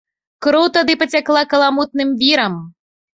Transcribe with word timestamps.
Кроў 0.43 0.63
тады 0.77 0.95
пацякла 1.01 1.43
каламутным 1.51 2.09
вірам. 2.25 2.57